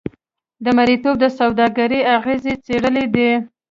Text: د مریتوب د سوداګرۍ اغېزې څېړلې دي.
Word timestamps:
د 0.63 0.65
مریتوب 0.77 1.15
د 1.19 1.25
سوداګرۍ 1.39 2.01
اغېزې 2.17 2.53
څېړلې 2.65 3.05
دي. 3.13 3.29